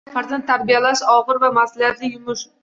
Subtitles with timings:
[0.13, 2.45] Farzand tarbiyalash– og‘ir va mas’uliyatli yumush.